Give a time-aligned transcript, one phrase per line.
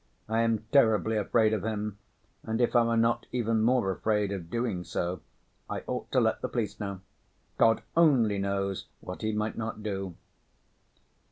[0.27, 1.99] I am terribly afraid of him,
[2.41, 5.21] and if I were not even more afraid of doing so,
[5.69, 7.01] I ought to let the police know.
[7.59, 10.15] God only knows what he might not do!"